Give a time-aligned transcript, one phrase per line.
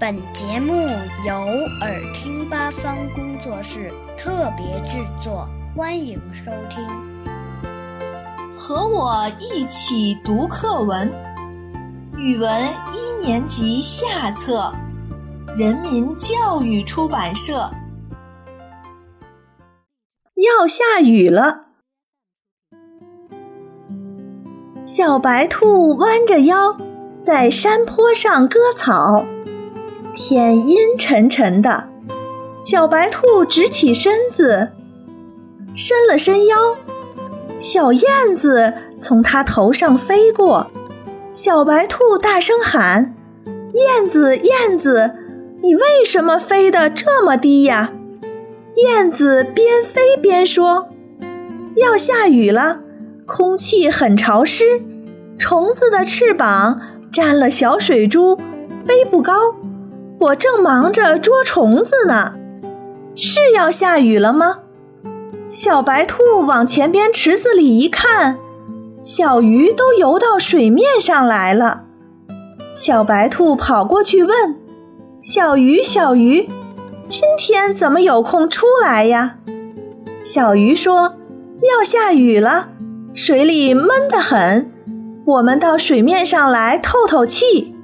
[0.00, 0.72] 本节目
[1.26, 1.34] 由
[1.82, 6.82] 耳听八方工作室特别制作，欢迎收听。
[8.56, 11.12] 和我一起读课文，
[12.16, 12.50] 语文
[12.94, 14.72] 一年级下册，
[15.54, 17.70] 人民教育出版社。
[20.36, 21.66] 要下雨了，
[24.82, 26.74] 小白兔弯着腰
[27.22, 29.26] 在山坡上割草。
[30.22, 31.88] 天阴沉沉的，
[32.60, 34.72] 小白兔直起身子，
[35.74, 36.76] 伸了伸腰。
[37.58, 40.70] 小燕子从它头上飞过，
[41.32, 43.14] 小白兔大声喊
[43.72, 45.14] ：“燕子，燕子，
[45.62, 47.94] 你为什么飞得这么低呀？”
[48.76, 50.90] 燕子边飞边说
[51.76, 52.80] ：“要下雨了，
[53.24, 54.82] 空气很潮湿，
[55.38, 56.78] 虫子的翅膀
[57.10, 58.36] 沾了小水珠，
[58.84, 59.32] 飞不高。”
[60.20, 62.34] 我正忙着捉虫子呢，
[63.14, 64.58] 是要下雨了吗？
[65.48, 68.38] 小白兔往前边池子里一看，
[69.02, 71.84] 小鱼都游到水面上来了。
[72.74, 74.56] 小白兔跑过去问
[75.22, 76.50] ：“小鱼，小鱼，
[77.06, 79.38] 今天怎么有空出来呀？”
[80.20, 81.14] 小鱼说
[81.64, 82.68] ：“要下雨了，
[83.14, 84.70] 水里闷得很，
[85.24, 87.74] 我们到水面上来透透气。”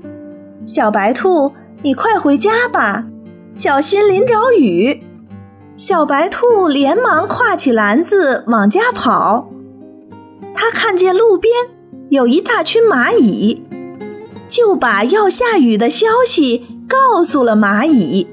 [0.63, 1.53] 小白兔。
[1.83, 3.07] 你快回家吧，
[3.53, 5.03] 小心淋着雨。
[5.77, 9.51] 小白兔连忙挎起篮子往家跑。
[10.55, 11.53] 他看见路边
[12.09, 13.63] 有一大群蚂蚁，
[14.49, 18.27] 就把要下雨的消息告诉了蚂蚁。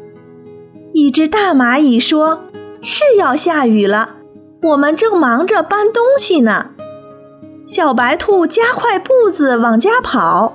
[0.93, 2.43] 一只大蚂蚁说
[2.81, 4.15] ：“是要下雨了，
[4.61, 6.71] 我们正忙着搬东西呢。”
[7.67, 10.53] 小白兔加快步子往家跑。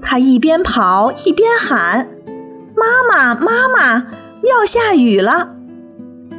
[0.00, 2.08] 他一边跑一边喊
[2.76, 4.06] ：“妈妈，妈妈，
[4.42, 5.54] 要下雨了！”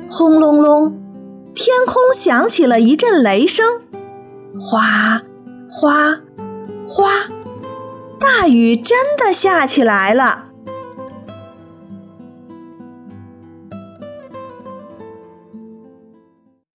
[0.09, 0.97] 轰隆隆，
[1.53, 3.81] 天空响起了一阵雷声，
[4.57, 5.21] 哗，
[5.69, 6.19] 哗，
[6.87, 7.27] 哗，
[8.19, 10.46] 大雨真的下起来了。